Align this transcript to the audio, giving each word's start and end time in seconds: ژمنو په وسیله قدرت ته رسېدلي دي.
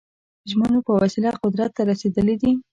ژمنو 0.49 0.79
په 0.87 0.91
وسیله 1.01 1.31
قدرت 1.43 1.71
ته 1.77 1.81
رسېدلي 1.89 2.35
دي. 2.41 2.51